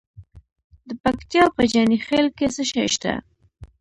د 0.87 0.89
پکتیا 1.03 1.43
په 1.55 1.61
جاني 1.71 1.97
خیل 2.07 2.27
کې 2.37 2.45
څه 2.55 2.63
شی 2.71 2.85
شته؟ 2.93 3.13